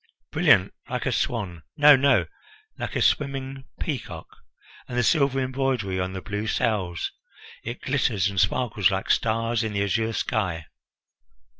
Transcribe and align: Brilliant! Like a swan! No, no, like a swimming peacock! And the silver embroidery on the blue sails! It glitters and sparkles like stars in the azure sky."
Brilliant! 0.31 0.73
Like 0.89 1.05
a 1.05 1.11
swan! 1.11 1.61
No, 1.77 1.95
no, 1.95 2.25
like 2.75 2.95
a 2.95 3.03
swimming 3.03 3.65
peacock! 3.79 4.35
And 4.87 4.97
the 4.97 5.03
silver 5.03 5.39
embroidery 5.39 5.99
on 5.99 6.13
the 6.13 6.23
blue 6.23 6.47
sails! 6.47 7.11
It 7.63 7.81
glitters 7.81 8.27
and 8.27 8.39
sparkles 8.41 8.89
like 8.89 9.11
stars 9.11 9.63
in 9.63 9.73
the 9.73 9.83
azure 9.83 10.13
sky." 10.13 10.65